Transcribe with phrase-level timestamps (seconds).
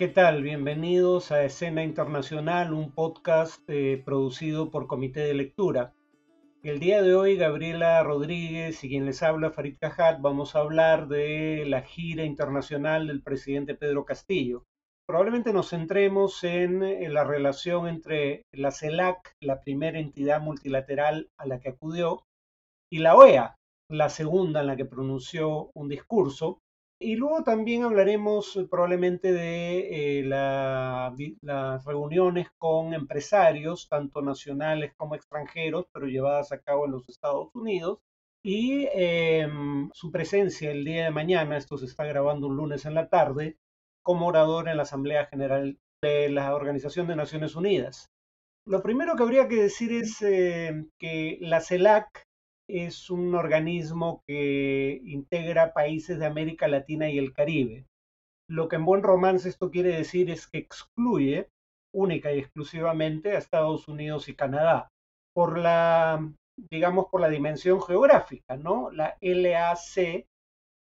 [0.00, 0.42] ¿Qué tal?
[0.42, 5.92] Bienvenidos a Escena Internacional, un podcast eh, producido por Comité de Lectura.
[6.62, 11.06] El día de hoy, Gabriela Rodríguez y quien les habla, Farid Cajat, vamos a hablar
[11.06, 14.64] de la gira internacional del presidente Pedro Castillo.
[15.06, 21.46] Probablemente nos centremos en, en la relación entre la CELAC, la primera entidad multilateral a
[21.46, 22.22] la que acudió,
[22.90, 23.54] y la OEA,
[23.90, 26.58] la segunda en la que pronunció un discurso,
[27.00, 35.14] y luego también hablaremos eh, probablemente de eh, las reuniones con empresarios, tanto nacionales como
[35.14, 38.00] extranjeros, pero llevadas a cabo en los Estados Unidos.
[38.42, 42.94] Y em, su presencia el día de mañana, esto se está grabando un lunes en
[42.94, 43.56] la tarde,
[44.02, 48.10] como orador en la Asamblea General de la Organización de Naciones Unidas.
[48.66, 52.26] Lo primero que habría que decir es eh, que la CELAC
[52.72, 57.86] es un organismo que integra países de América Latina y el Caribe.
[58.48, 61.48] Lo que en buen romance esto quiere decir es que excluye
[61.92, 64.90] única y exclusivamente a Estados Unidos y Canadá
[65.34, 68.90] por la, digamos, por la dimensión geográfica, ¿no?
[68.90, 70.26] La LAC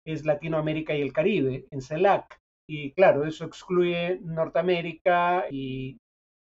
[0.06, 2.40] es Latinoamérica y el Caribe, en CELAC.
[2.68, 5.98] Y claro, eso excluye Norteamérica y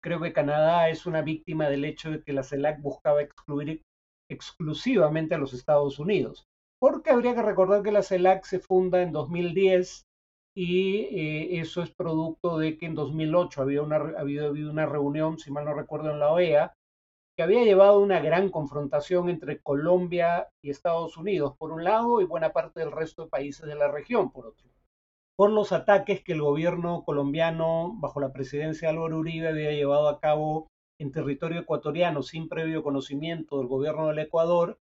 [0.03, 3.83] creo que Canadá es una víctima del hecho de que la CELAC buscaba excluir
[4.31, 6.47] exclusivamente a los Estados Unidos.
[6.79, 10.07] Porque habría que recordar que la CELAC se funda en 2010
[10.57, 13.83] y eh, eso es producto de que en 2008 había,
[14.19, 16.75] había habido una reunión, si mal no recuerdo, en la OEA,
[17.37, 22.21] que había llevado a una gran confrontación entre Colombia y Estados Unidos, por un lado,
[22.21, 24.69] y buena parte del resto de países de la región, por otro.
[25.37, 30.09] Por los ataques que el gobierno colombiano, bajo la presidencia de Álvaro Uribe, había llevado
[30.09, 30.69] a cabo
[31.01, 34.79] en territorio ecuatoriano sin previo conocimiento del gobierno del Ecuador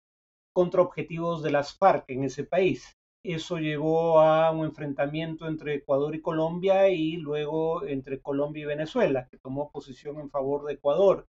[0.54, 2.96] contra objetivos de las FARC en ese país.
[3.22, 9.28] Eso llevó a un enfrentamiento entre Ecuador y Colombia y luego entre Colombia y Venezuela,
[9.30, 11.26] que tomó posición en favor de Ecuador.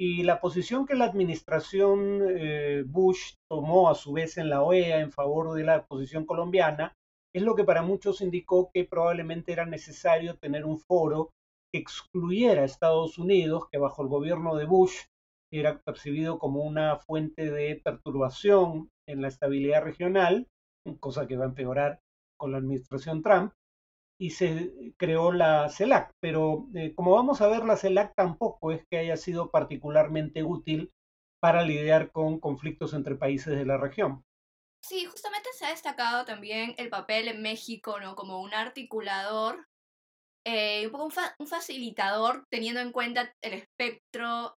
[0.00, 5.00] Y la posición que la administración eh, Bush tomó a su vez en la OEA
[5.00, 6.96] en favor de la posición colombiana
[7.32, 11.30] es lo que para muchos indicó que probablemente era necesario tener un foro
[11.72, 14.96] excluyera a Estados Unidos, que bajo el gobierno de Bush
[15.52, 20.46] era percibido como una fuente de perturbación en la estabilidad regional,
[21.00, 22.00] cosa que va a empeorar
[22.38, 23.52] con la administración Trump,
[24.20, 26.12] y se creó la CELAC.
[26.20, 30.92] Pero eh, como vamos a ver, la CELAC tampoco es que haya sido particularmente útil
[31.40, 34.24] para lidiar con conflictos entre países de la región.
[34.82, 38.16] Sí, justamente se ha destacado también el papel en México, ¿no?
[38.16, 39.66] Como un articulador
[40.50, 44.56] eh, un poco un, facilitador teniendo en cuenta el espectro,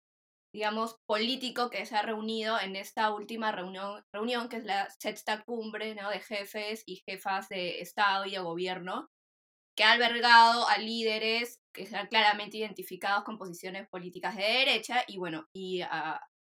[0.54, 5.44] digamos, político que se ha reunido en esta última reunión, reunión que es la sexta
[5.44, 6.10] cumbre ¿no?
[6.10, 9.10] de jefes y jefas de Estado y de gobierno,
[9.78, 15.18] que ha albergado a líderes que sean claramente identificados con posiciones políticas de derecha y
[15.18, 15.82] bueno, y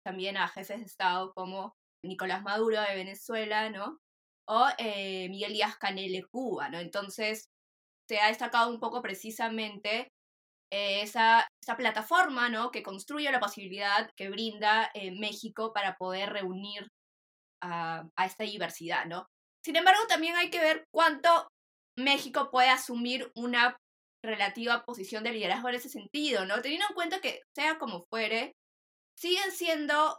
[0.05, 1.73] también a jefes de Estado como
[2.05, 3.99] Nicolás Maduro de Venezuela, ¿no?
[4.47, 6.79] O eh, Miguel Díaz Canel de Cuba, ¿no?
[6.79, 7.49] Entonces,
[8.09, 10.09] se ha destacado un poco precisamente
[10.71, 12.71] eh, esa, esa, plataforma ¿no?
[12.71, 16.87] que construye la posibilidad que brinda eh, México para poder reunir
[17.61, 19.05] a, a, esta diversidad.
[19.05, 19.27] ¿no?
[19.63, 21.47] Sin embargo, también hay que ver cuánto
[21.97, 23.77] México puede asumir una
[24.23, 26.61] relativa posición de liderazgo en ese sentido, ¿no?
[26.61, 28.53] Teniendo en cuenta que, sea como fuere,
[29.17, 30.17] siguen siendo,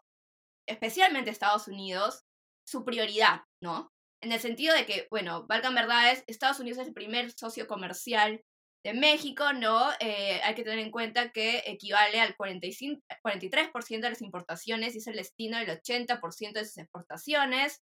[0.69, 2.21] especialmente Estados Unidos,
[2.67, 3.89] su prioridad, ¿no?
[4.25, 8.43] En el sentido de que, bueno, valgan verdades, Estados Unidos es el primer socio comercial
[8.83, 9.91] de México, ¿no?
[10.01, 14.99] Eh, hay que tener en cuenta que equivale al 45, 43% de las importaciones y
[14.99, 17.83] es el destino del 80% de sus exportaciones.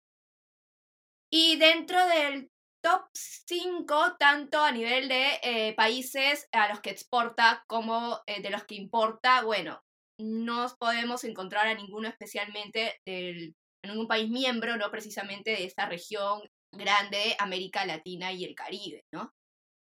[1.32, 2.52] Y dentro del
[2.82, 8.50] top 5, tanto a nivel de eh, países a los que exporta como eh, de
[8.50, 9.82] los que importa, bueno,
[10.18, 14.92] no podemos encontrar a ninguno especialmente del en un país miembro, ¿no?
[14.92, 16.42] Precisamente de esta región
[16.72, 19.34] grande, América Latina y el Caribe, ¿no?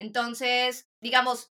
[0.00, 1.50] Entonces, digamos,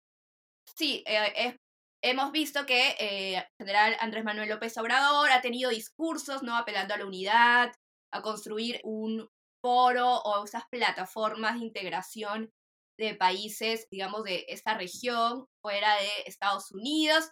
[0.75, 1.57] sí, eh,
[2.03, 6.57] hemos visto que eh, general Andrés Manuel López Obrador ha tenido discursos, ¿no?
[6.57, 7.71] Apelando a la unidad,
[8.11, 9.29] a construir un
[9.63, 12.51] foro o esas plataformas de integración
[12.99, 17.31] de países, digamos, de esta región fuera de Estados Unidos,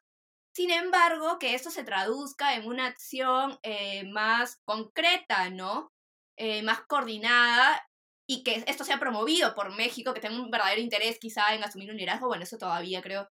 [0.53, 5.91] sin embargo, que esto se traduzca en una acción eh, más concreta, ¿no?
[6.37, 7.87] Eh, más coordinada
[8.27, 11.91] y que esto sea promovido por México, que tenga un verdadero interés quizá en asumir
[11.91, 13.27] un liderazgo, bueno, eso todavía creo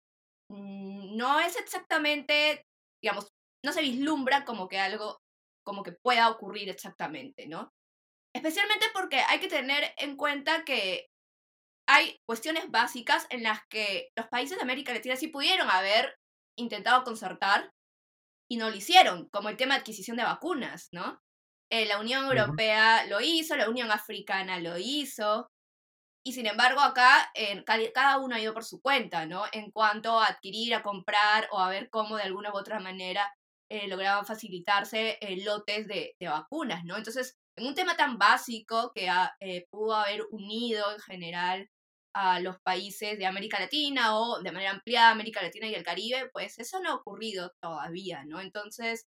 [0.51, 2.65] mm, no es exactamente,
[3.03, 3.33] digamos,
[3.65, 5.19] no se vislumbra como que algo,
[5.65, 7.71] como que pueda ocurrir exactamente, ¿no?
[8.35, 11.07] Especialmente porque hay que tener en cuenta que
[11.89, 16.17] hay cuestiones básicas en las que los países de América Latina sí pudieron haber
[16.56, 17.73] intentado concertar
[18.49, 21.21] y no lo hicieron, como el tema de adquisición de vacunas, ¿no?
[21.71, 25.51] Eh, la Unión Europea lo hizo, la Unión Africana lo hizo,
[26.27, 27.31] y sin embargo acá
[27.95, 29.45] cada uno ha ido por su cuenta, ¿no?
[29.53, 33.35] En cuanto a adquirir, a comprar o a ver cómo de alguna u otra manera
[33.71, 36.97] eh, lograban facilitarse eh, lotes de, vacunas, ¿no?
[36.97, 39.09] Entonces, en un tema tan básico que
[39.71, 41.71] pudo haber unido en general
[42.15, 46.31] a los países de América Latina o de manera ampliada América Latina y el Caribe,
[46.33, 48.41] pues eso no ha ocurrido todavía, ¿no?
[48.41, 49.07] Entonces,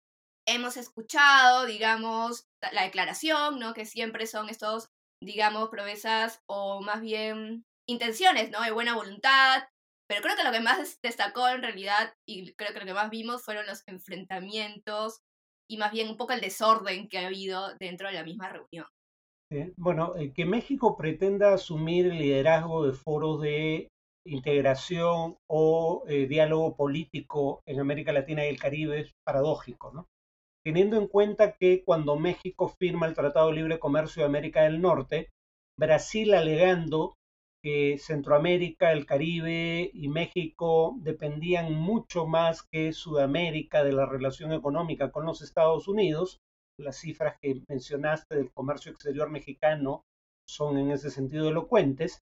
[0.46, 3.74] hemos escuchado, digamos, la declaración, ¿no?
[3.74, 4.88] Que siempre son estos,
[5.22, 8.62] digamos, promesas o más bien intenciones, ¿no?
[8.62, 9.62] De buena voluntad,
[10.08, 13.10] pero creo que lo que más destacó en realidad, y creo que lo que más
[13.10, 15.20] vimos fueron los enfrentamientos
[15.70, 18.86] y más bien un poco el desorden que ha habido dentro de la misma reunión.
[19.78, 23.88] Bueno, eh, que México pretenda asumir el liderazgo de foros de
[24.26, 30.06] integración o eh, diálogo político en América Latina y el Caribe es paradójico, ¿no?
[30.62, 34.82] Teniendo en cuenta que cuando México firma el Tratado de Libre Comercio de América del
[34.82, 35.30] Norte,
[35.78, 37.14] Brasil alegando
[37.62, 45.10] que Centroamérica, el Caribe y México dependían mucho más que Sudamérica de la relación económica
[45.10, 46.38] con los Estados Unidos,
[46.78, 50.04] las cifras que mencionaste del comercio exterior mexicano
[50.48, 52.20] son en ese sentido elocuentes.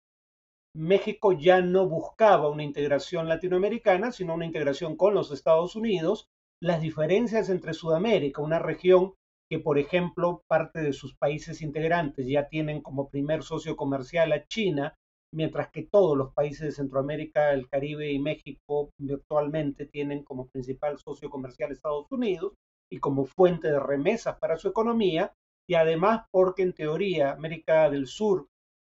[0.74, 6.26] México ya no buscaba una integración latinoamericana, sino una integración con los Estados Unidos.
[6.60, 9.14] Las diferencias entre Sudamérica, una región
[9.50, 14.46] que, por ejemplo, parte de sus países integrantes ya tienen como primer socio comercial a
[14.46, 14.94] China,
[15.32, 20.98] mientras que todos los países de Centroamérica, el Caribe y México virtualmente tienen como principal
[20.98, 22.54] socio comercial Estados Unidos
[22.90, 25.34] y como fuente de remesas para su economía,
[25.68, 28.48] y además porque en teoría América del Sur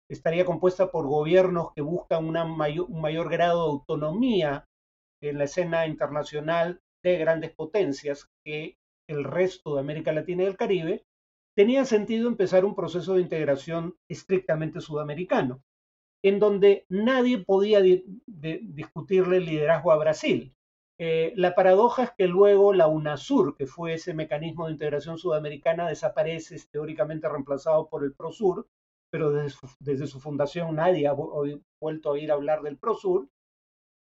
[0.09, 4.67] estaría compuesta por gobiernos que buscan un mayor grado de autonomía
[5.21, 8.77] en la escena internacional de grandes potencias que
[9.09, 11.05] el resto de América Latina y el Caribe,
[11.55, 15.63] tenía sentido empezar un proceso de integración estrictamente sudamericano,
[16.23, 20.55] en donde nadie podía discutirle el liderazgo a Brasil.
[21.05, 25.89] Eh, la paradoja es que luego la UNASUR, que fue ese mecanismo de integración sudamericana,
[25.89, 28.69] desaparece, es teóricamente reemplazado por el PROSUR,
[29.11, 33.29] pero desde su, fundación nadie ha vuelto a oír hablar del PROSUR.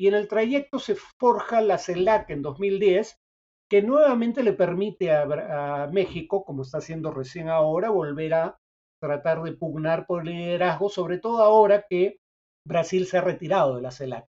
[0.01, 3.21] Y en el trayecto se forja la CELAC en 2010,
[3.69, 8.59] que nuevamente le permite a, a México, como está haciendo recién ahora, volver a
[9.03, 12.21] tratar de pugnar por el liderazgo, sobre todo ahora que
[12.67, 14.27] Brasil se ha retirado de la CELAC.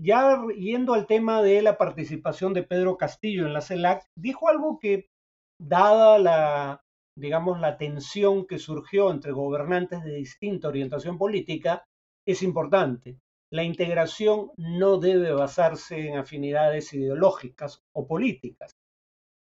[0.00, 4.78] Ya yendo al tema de la participación de Pedro Castillo en la CELAC, dijo algo
[4.78, 5.08] que,
[5.60, 6.84] dada la,
[7.16, 11.84] digamos, la tensión que surgió entre gobernantes de distinta orientación política,
[12.24, 13.18] es importante.
[13.50, 18.76] La integración no debe basarse en afinidades ideológicas o políticas,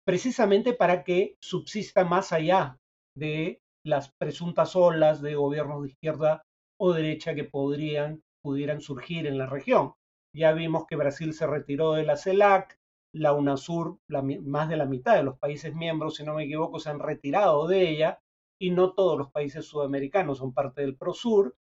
[0.07, 2.79] precisamente para que subsista más allá
[3.15, 6.43] de las presuntas olas de gobiernos de izquierda
[6.81, 9.93] o derecha que podrían, pudieran surgir en la región.
[10.35, 12.79] Ya vimos que Brasil se retiró de la CELAC,
[13.15, 13.99] la UNASUR,
[14.43, 17.67] más de la mitad de los países miembros, si no me equivoco, se han retirado
[17.67, 18.21] de ella
[18.61, 21.57] y no todos los países sudamericanos son parte del PROSUR.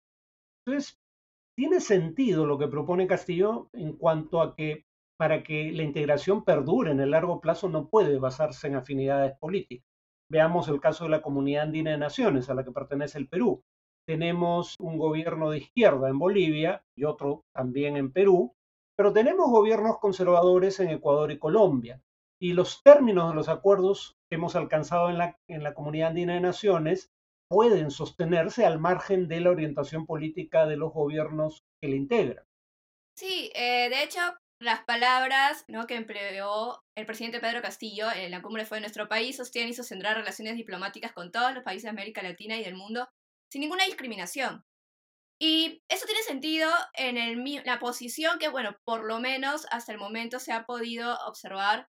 [0.66, 1.00] Entonces,
[1.58, 4.86] tiene sentido lo que propone Castillo en cuanto a que
[5.18, 9.88] para que la integración perdure en el largo plazo no puede basarse en afinidades políticas.
[10.30, 13.64] Veamos el caso de la Comunidad Andina de Naciones, a la que pertenece el Perú.
[14.08, 18.54] Tenemos un gobierno de izquierda en Bolivia y otro también en Perú,
[18.98, 22.02] pero tenemos gobiernos conservadores en Ecuador y Colombia.
[22.42, 27.12] Y los términos de los acuerdos que hemos alcanzado en la, Comunidad Andina de Naciones
[27.48, 32.44] pueden sostenerse al margen de la orientación política de los gobiernos que le integran.
[33.16, 34.20] Sí, eh, de hecho,
[34.60, 35.86] las palabras ¿no?
[35.86, 40.14] que empleó el presidente Pedro Castillo en la cumbre fue nuestro país sostiene y sostendrá
[40.14, 43.08] relaciones diplomáticas con todos los países de América Latina y del mundo
[43.52, 44.64] sin ninguna discriminación.
[45.40, 50.40] Y eso tiene sentido en la posición que, bueno, por lo menos hasta el momento
[50.40, 51.88] se ha podido observar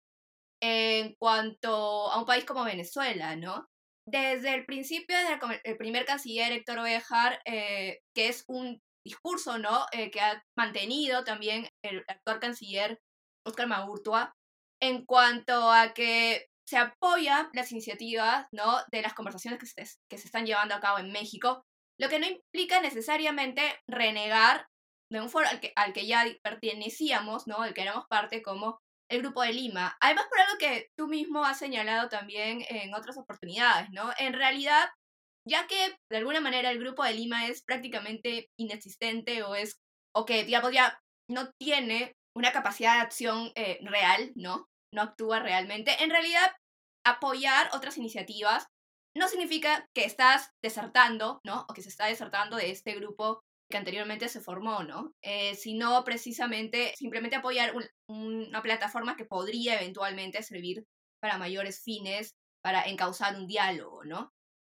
[0.60, 3.68] en cuanto a un país como Venezuela, ¿no?
[4.08, 9.86] Desde el principio, desde el, primer canciller Héctor Ovejar, eh, que es un discurso, ¿no?
[9.92, 13.00] Eh, que ha mantenido también el actual canciller
[13.46, 14.34] Oscar Maurtua,
[14.80, 18.78] en cuanto a que se apoya las iniciativas, ¿no?
[18.90, 21.64] De las conversaciones que que se están llevando a cabo en México
[21.98, 24.66] lo que no implica necesariamente renegar
[25.10, 27.62] de un foro al que, al que ya pertenecíamos, ¿no?
[27.62, 28.78] Al que éramos parte como
[29.10, 29.96] el Grupo de Lima.
[30.00, 34.10] Además, por algo que tú mismo has señalado también en otras oportunidades, ¿no?
[34.18, 34.88] En realidad,
[35.46, 39.78] ya que de alguna manera el grupo de Lima es prácticamente inexistente o es,
[40.14, 40.98] o que digamos ya
[41.30, 44.66] no tiene una capacidad de acción eh, real, ¿no?
[44.92, 46.02] No actúa realmente.
[46.02, 46.50] En realidad,
[47.04, 48.66] apoyar otras iniciativas
[49.16, 51.66] no significa que estás desertando, ¿no?
[51.68, 55.14] O que se está desertando de este grupo que anteriormente se formó, ¿no?
[55.22, 57.74] Eh, sino precisamente simplemente apoyar
[58.08, 60.84] una plataforma que podría eventualmente servir
[61.20, 64.32] para mayores fines, para encauzar un diálogo, ¿no?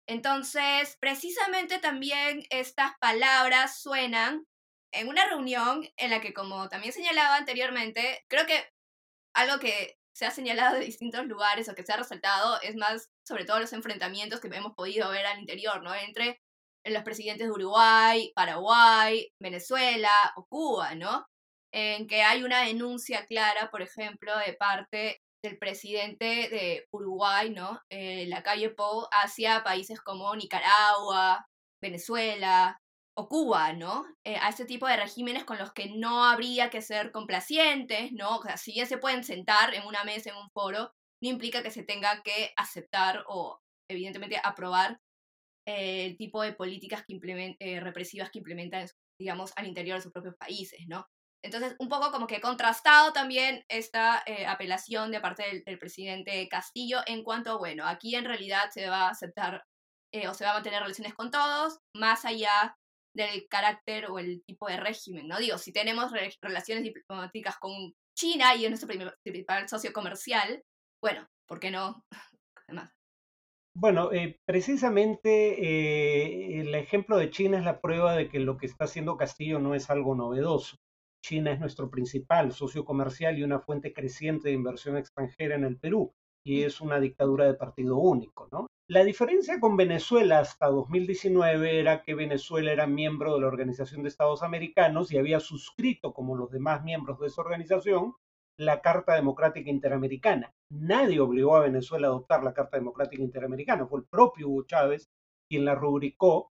[0.07, 4.43] Entonces, precisamente también estas palabras suenan
[4.91, 8.69] en una reunión en la que, como también señalaba anteriormente, creo que
[9.35, 13.09] algo que se ha señalado de distintos lugares o que se ha resaltado es más
[13.25, 15.95] sobre todo los enfrentamientos que hemos podido ver al interior, ¿no?
[15.95, 16.41] Entre
[16.83, 21.25] los presidentes de Uruguay, Paraguay, Venezuela o Cuba, ¿no?
[21.73, 27.79] En que hay una denuncia clara, por ejemplo, de parte del presidente de Uruguay, ¿no?
[27.89, 31.45] Eh, la calle Pou, hacia países como Nicaragua,
[31.81, 32.77] Venezuela
[33.19, 34.05] o Cuba, ¿no?
[34.23, 38.37] Eh, a este tipo de regímenes con los que no habría que ser complacientes, ¿no?
[38.37, 41.61] O sea, si bien se pueden sentar en una mesa, en un foro, no implica
[41.61, 43.59] que se tenga que aceptar o,
[43.89, 45.01] evidentemente, aprobar
[45.67, 47.19] eh, el tipo de políticas que
[47.59, 48.87] eh, represivas que implementan,
[49.19, 51.05] digamos, al interior de sus propios países, ¿no?
[51.43, 57.23] Entonces, un poco como que contrastado también esta apelación de parte del, presidente Castillo en
[57.23, 59.63] cuanto, bueno, aquí en realidad se va a aceptar
[60.27, 62.75] o se va a mantener relaciones con todos, más allá
[63.25, 65.37] del carácter o el tipo de régimen, ¿no?
[65.39, 66.11] Digo, si tenemos
[66.41, 68.89] relaciones diplomáticas con China y es nuestro
[69.23, 70.63] principal socio comercial,
[71.01, 72.03] bueno, ¿por qué no?
[72.67, 72.91] Además.
[73.75, 78.65] Bueno, eh, precisamente eh, el ejemplo de China es la prueba de que lo que
[78.65, 80.77] está haciendo Castillo no es algo novedoso.
[81.23, 85.77] China es nuestro principal socio comercial y una fuente creciente de inversión extranjera en el
[85.77, 86.13] Perú,
[86.45, 88.67] y es una dictadura de partido único, ¿no?
[88.89, 94.09] La diferencia con Venezuela hasta 2019 era que Venezuela era miembro de la Organización de
[94.09, 98.15] Estados Americanos y había suscrito, como los demás miembros de esa organización,
[98.57, 100.55] la Carta Democrática Interamericana.
[100.71, 105.07] Nadie obligó a Venezuela a adoptar la Carta Democrática Interamericana, fue el propio Hugo Chávez
[105.47, 106.49] quien la rubricó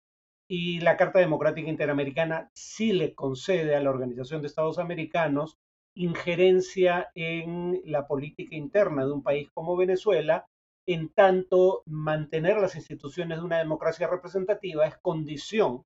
[0.50, 5.56] y la Carta Democrática Interamericana sí le concede a la Organización de Estados Americanos
[5.96, 10.48] injerencia en la política interna de un país como Venezuela,
[10.86, 15.84] en tanto mantener las instituciones de una democracia representativa es condición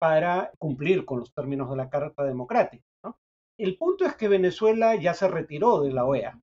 [0.00, 2.84] para cumplir con los términos de la Carta Democrática.
[3.58, 6.40] El punto es que Venezuela ya se retiró de la OEA.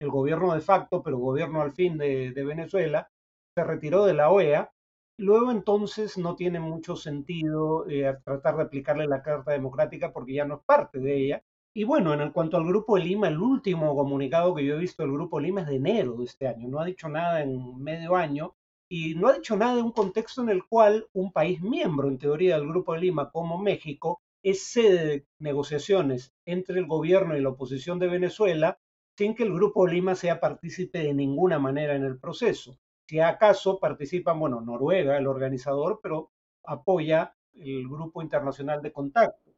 [0.00, 3.10] El gobierno de facto, pero gobierno al fin de, Venezuela,
[3.54, 4.72] se retiró de la OEA.
[5.18, 10.46] Luego entonces no tiene mucho sentido eh, tratar de aplicarle la Carta Democrática porque ya
[10.46, 11.44] no es parte de ella.
[11.76, 15.02] Y bueno, en cuanto al Grupo de Lima, el último comunicado que yo he visto
[15.02, 16.68] del Grupo de Lima es de enero de este año.
[16.68, 18.54] No ha dicho nada en medio año
[18.88, 22.16] y no ha dicho nada de un contexto en el cual un país miembro, en
[22.16, 27.42] teoría, del Grupo de Lima, como México, es sede de negociaciones entre el gobierno y
[27.42, 28.78] la oposición de Venezuela
[29.14, 32.78] sin que el Grupo Lima sea partícipe de ninguna manera en el proceso.
[33.06, 36.30] Si acaso participan, bueno, Noruega, el organizador, pero
[36.64, 39.55] apoya el Grupo Internacional de Contacto.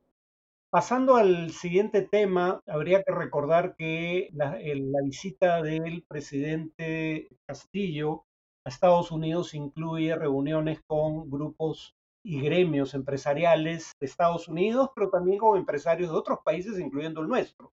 [0.71, 4.59] Pasando al siguiente tema, habría que recordar que la,
[5.03, 8.27] visita del presidente Castillo
[8.67, 15.39] a Estados Unidos incluye reuniones con grupos y gremios empresariales de Estados Unidos, pero también
[15.39, 17.73] con empresarios de otros países, incluyendo el nuestro.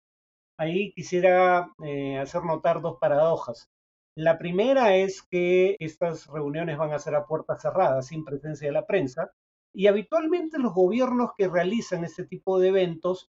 [0.59, 3.69] Ahí quisiera eh, hacer notar dos paradojas.
[4.17, 8.73] La primera es que estas reuniones van a ser a puertas cerradas, sin presencia de
[8.73, 9.31] la prensa,
[9.73, 13.29] y habitualmente los gobiernos que realizan este tipo de eventos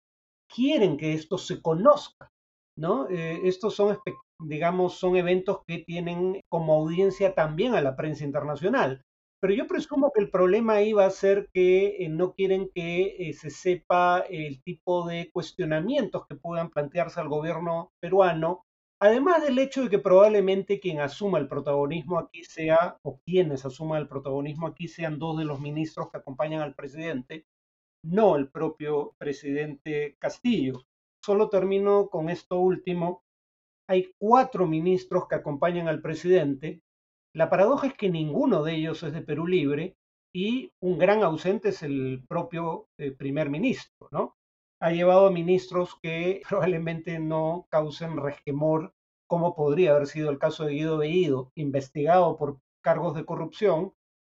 [0.54, 2.32] quieren que esto se conozca,
[2.78, 3.08] ¿no?
[3.10, 3.98] Eh, estos son,
[4.40, 9.04] digamos, son eventos que tienen como audiencia también a la prensa internacional.
[9.42, 13.34] Pero yo presumo que el problema iba a ser que eh, no quieren que eh,
[13.34, 18.66] se sepa el tipo de cuestionamientos que puedan plantearse al gobierno peruano,
[19.02, 24.02] además del hecho de que probablemente quien asuma el protagonismo aquí sea, o quienes asuman
[24.02, 27.46] el protagonismo aquí sean dos de los ministros que acompañan al presidente,
[28.04, 30.84] no el propio presidente Castillo.
[31.24, 33.24] Solo termino con esto último.
[33.90, 36.82] Hay cuatro ministros que acompañan al presidente,
[37.36, 39.96] la paradoja es que ninguno de ellos es de Perú Libre
[40.34, 44.36] y un gran ausente es el propio eh, primer ministro, ¿no?
[44.82, 48.94] Ha llevado a ministros que probablemente no causen resquemor,
[49.28, 53.94] como podría haber sido el caso de Guido Bellido, investigado por cargos de corrupción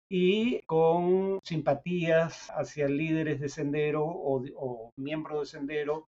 [0.09, 6.09] y con simpatías hacia líderes de Sendero o, miembros de Sendero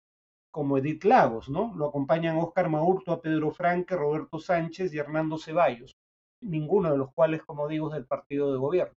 [0.51, 1.73] como Edith Lagos, ¿no?
[1.75, 5.95] Lo acompañan Óscar Maurto, a Pedro Franque, Roberto Sánchez y Hernando Ceballos
[6.41, 8.93] ninguno de los cuales, como digo, es del partido de gobierno.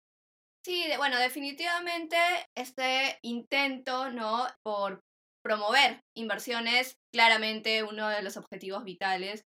[0.64, 2.16] Sí, bueno, definitivamente
[2.56, 4.46] este intento, ¿no?
[4.64, 5.04] Por
[5.44, 9.44] promover inversiones, claramente uno de los objetivos vitales,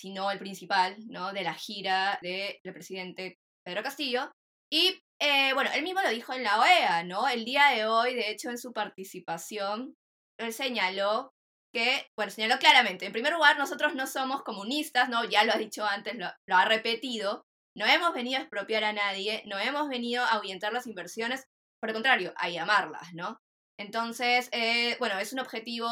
[0.00, 1.32] si no el principal, ¿no?
[1.32, 4.30] De la gira del presidente Pedro Castillo.
[4.70, 7.28] Y eh, bueno, él mismo lo dijo en la OEA, ¿no?
[7.28, 9.94] El día de hoy, de hecho, en su participación,
[10.38, 11.32] él señaló
[11.74, 15.24] que, bueno, señaló claramente, en primer lugar, nosotros no somos comunistas, ¿no?
[15.24, 17.42] Ya lo ha dicho antes, lo, lo ha repetido,
[17.76, 21.44] no hemos venido a expropiar a nadie, no hemos venido a ahuyentar las inversiones,
[21.80, 23.38] por el contrario, a llamarlas, ¿no?
[23.78, 25.88] Entonces, eh, bueno, es un objetivo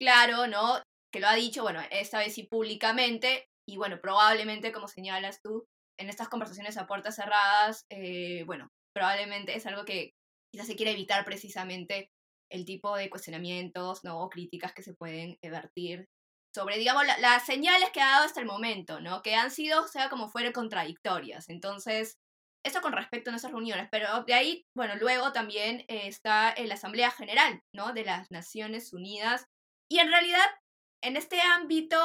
[0.00, 0.82] claro, ¿no?
[1.12, 5.66] Que lo ha dicho, bueno, esta vez sí públicamente, y bueno, probablemente, como señalas tú,
[5.98, 10.12] en estas conversaciones a puertas cerradas, eh, bueno, probablemente es algo que
[10.52, 12.10] quizás se quiere evitar precisamente
[12.50, 14.20] el tipo de cuestionamientos ¿no?
[14.20, 16.06] o críticas que se pueden vertir
[16.54, 19.20] sobre, digamos, las señales que ha dado hasta el momento, ¿no?
[19.20, 21.50] Que han sido, sea como fuere, contradictorias.
[21.50, 22.16] Entonces,
[22.66, 26.74] eso con respecto a nuestras reuniones, pero de ahí, bueno, luego también eh, está la
[26.74, 27.92] Asamblea General, ¿no?
[27.92, 29.46] De las Naciones Unidas.
[29.90, 30.46] Y en realidad,
[31.02, 31.98] en este ámbito,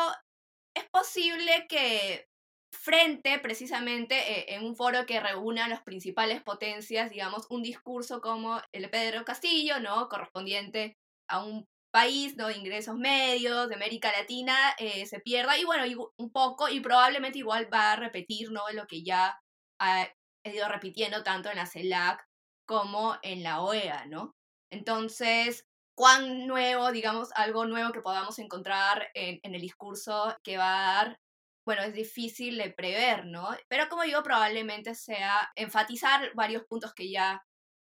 [0.75, 2.27] es posible que
[2.73, 8.21] frente precisamente eh, en un foro que reúna a las principales potencias, digamos, un discurso
[8.21, 10.07] como el de Pedro Castillo, ¿no?
[10.07, 12.47] Correspondiente a un país ¿no?
[12.47, 15.83] de ingresos medios de América Latina eh, se pierda y bueno,
[16.17, 18.61] un poco y probablemente igual va a repetir ¿no?
[18.73, 19.37] lo que ya
[19.79, 20.07] ha
[20.43, 22.25] ido repitiendo tanto en la CELAC
[22.65, 24.35] como en la OEA, ¿no?
[24.71, 30.77] Entonces, cuán nuevo, digamos, algo nuevo que podamos encontrar en, en el discurso que va
[30.77, 31.19] a dar,
[31.65, 33.49] bueno, es difícil de prever, ¿no?
[33.67, 37.43] Pero como digo, probablemente sea enfatizar varios puntos que ya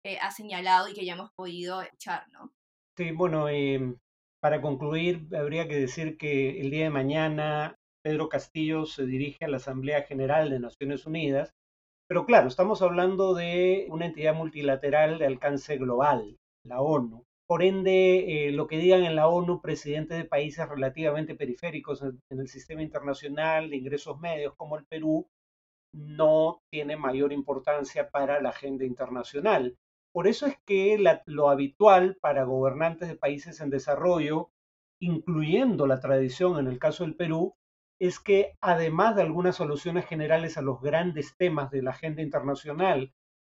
[0.05, 2.51] eh, ha señalado y que ya hemos podido echar, ¿no?
[2.97, 3.97] Sí, bueno, em,
[4.41, 9.47] para concluir, habría que decir que el día de mañana Pedro Castillo se dirige a
[9.47, 11.53] la Asamblea General de Naciones Unidas,
[12.07, 17.25] pero claro, estamos hablando de una entidad multilateral de alcance global, la ONU.
[17.47, 22.21] Por ende, eh, lo que digan en la ONU presidentes de países relativamente periféricos en,
[22.29, 25.27] el sistema internacional de ingresos medios como el Perú,
[25.93, 29.77] no tiene mayor importancia para la agenda internacional.
[30.11, 34.49] Por eso es que lo habitual para gobernantes de países en desarrollo,
[34.99, 37.55] incluyendo la tradición en el caso del Perú,
[38.07, 43.13] es que además de algunas soluciones generales a los grandes temas de la agenda internacional,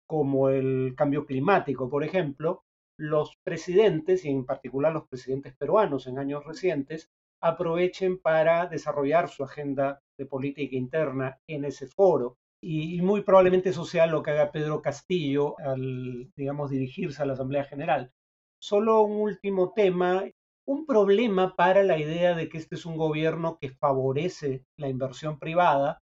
[0.07, 2.63] como el cambio climático, por ejemplo,
[2.97, 7.11] los presidentes, y en particular los presidentes peruanos en años recientes,
[7.43, 13.85] aprovechen para desarrollar su agenda de política interna en ese foro y, muy probablemente eso
[13.85, 18.13] sea lo que haga Pedro Castillo al, digamos, dirigirse a la Asamblea General.
[18.61, 20.25] Solo un último tema,
[20.67, 25.39] un problema para la idea de que este es un gobierno que favorece la inversión
[25.39, 25.99] privada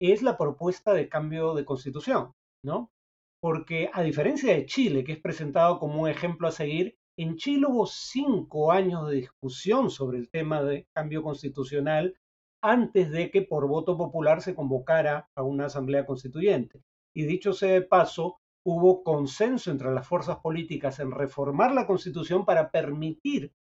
[0.00, 2.32] es la propuesta de cambio de constitución,
[2.64, 2.90] ¿no?
[3.40, 7.66] Porque a diferencia de Chile, que es presentado como un ejemplo a seguir, en Chile
[7.68, 12.14] hubo cinco años de discusión sobre el tema de cambio constitucional
[12.62, 16.82] antes de que por voto popular se convocara a una asamblea constituyente.
[17.14, 22.44] Y dicho sea de paso, hubo consenso entre las fuerzas políticas en reformar la constitución
[22.44, 23.52] para permitir,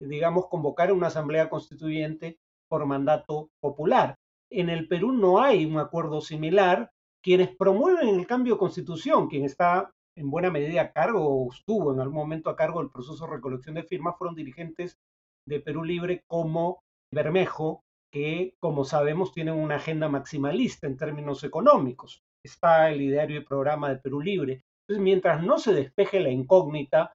[0.00, 4.16] digamos, convocar una asamblea constituyente por mandato popular.
[4.50, 6.90] En el Perú no hay un acuerdo similar.
[7.22, 11.92] Quienes promueven el cambio de constitución, quien está en buena medida a cargo o estuvo
[11.92, 14.98] en algún momento a cargo del proceso de recolección de firmas, fueron dirigentes
[15.46, 16.80] de Perú Libre como
[17.12, 17.82] Bermejo,
[18.12, 22.22] que, como sabemos, tienen una agenda maximalista en términos económicos.
[22.44, 24.62] Está el ideario y programa de Perú Libre.
[24.82, 27.12] Entonces, mientras no se despeje la incógnita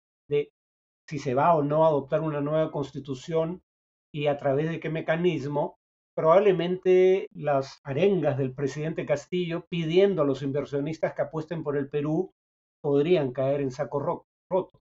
[1.12, 3.62] si se va o no a adoptar una nueva constitución
[4.14, 5.76] y a través de qué mecanismo,
[6.16, 12.32] probablemente las arengas del presidente Castillo pidiendo a los inversionistas que apuesten por el Perú
[12.82, 14.80] podrían caer en saco roto.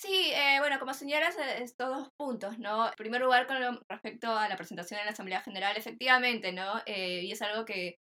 [0.00, 2.88] Sí, eh, bueno, como señalas, eh, estos dos puntos, ¿no?
[2.88, 3.58] En primer lugar, con
[3.90, 6.80] respecto a la presentación en la Asamblea General, efectivamente, ¿no?
[6.86, 7.98] Eh, y es algo que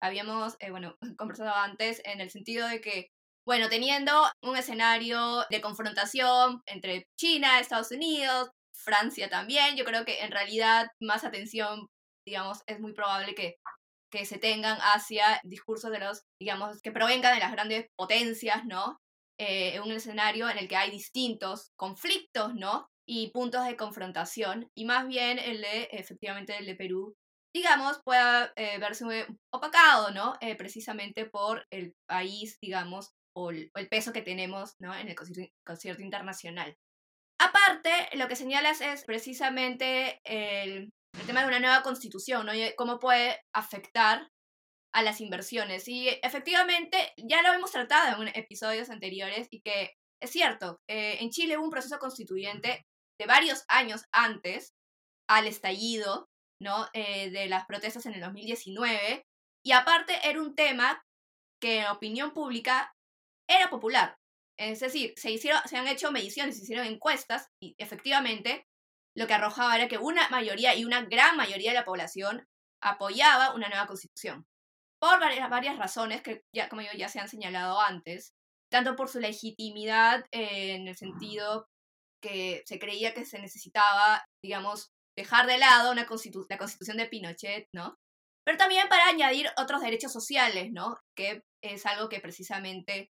[0.00, 3.10] habíamos, bueno, conversado antes en el sentido de que,
[3.46, 10.22] bueno, teniendo un escenario de confrontación entre China, Estados Unidos, Francia también, yo creo que
[10.22, 11.86] en realidad más atención,
[12.26, 13.56] digamos, es muy probable que
[14.10, 18.98] que se tengan hacia discursos de los, digamos, que provengan de las grandes potencias, ¿no?
[19.38, 22.88] eh, un escenario en el que hay distintos conflictos, ¿no?
[23.06, 27.14] Y puntos de confrontación, y más bien el de, efectivamente, el de Perú,
[27.52, 29.04] digamos, pueda eh, verse
[29.52, 30.34] opacado, ¿no?
[30.40, 34.94] Eh, precisamente por el país, digamos, o el, peso que tenemos, ¿no?
[34.94, 35.16] En el
[35.64, 36.76] concierto, internacional.
[37.38, 42.54] Aparte, lo que señalas es precisamente el, el tema de una nueva constitución, ¿no?
[42.54, 44.28] Y cómo puede afectar
[44.94, 45.88] a las inversiones.
[45.88, 51.30] Y efectivamente, ya lo hemos tratado en episodios anteriores y que es cierto, eh, en
[51.30, 52.86] Chile hubo un proceso constituyente
[53.18, 54.72] de varios años antes
[55.28, 56.28] al estallido
[56.60, 56.86] ¿no?
[56.92, 59.26] Eh, de las protestas en el 2019
[59.64, 61.02] y aparte era un tema
[61.60, 62.94] que en opinión pública
[63.48, 64.16] era popular.
[64.58, 68.66] Es decir, se, hicieron, se han hecho mediciones, se hicieron encuestas y efectivamente
[69.16, 72.46] lo que arrojaba era que una mayoría y una gran mayoría de la población
[72.82, 74.46] apoyaba una nueva constitución.
[75.00, 78.32] Por varias, varias razones que, ya, como yo ya se han señalado antes,
[78.70, 81.66] tanto por su legitimidad en el sentido
[82.22, 87.66] que se creía que se necesitaba, digamos, dejar de lado una la constitución de Pinochet,
[87.74, 87.96] ¿no?
[88.46, 90.96] Pero también para añadir otros derechos sociales, ¿no?
[91.16, 93.10] Que es algo que precisamente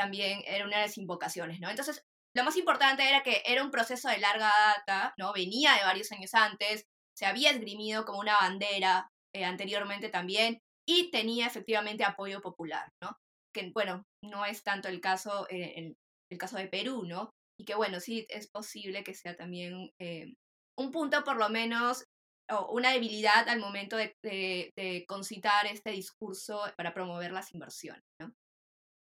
[0.00, 1.68] también era una de las invocaciones, ¿no?
[1.68, 2.02] Entonces,
[2.34, 5.34] lo más importante era que era un proceso de larga data, ¿no?
[5.34, 6.84] Venía de varios años antes,
[7.14, 10.58] se había esgrimido como una bandera eh, anteriormente también
[10.88, 13.14] y tenía efectivamente apoyo popular, ¿no?
[13.54, 15.94] Que, bueno, no es tanto el caso, eh,
[16.30, 17.30] el, caso de Perú, ¿no?
[17.58, 20.32] Y que, bueno, sí es posible que sea también eh,
[20.78, 22.04] un punto por lo menos
[22.50, 28.32] o una debilidad al momento de, de, concitar este discurso para promover las inversiones, ¿no?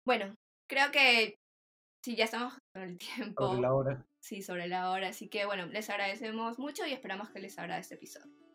[0.07, 1.39] Bueno, creo que
[2.07, 3.49] Sí, ya estamos con el tiempo.
[3.49, 4.07] Sobre la hora.
[4.21, 5.09] Sí, sobre la hora.
[5.09, 8.46] Así que bueno, les agradecemos mucho y esperamos que les agrade este episodio.